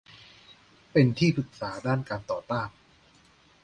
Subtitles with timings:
[0.91, 2.69] เป็นที่ปรึกษาด้านการต่อต้าน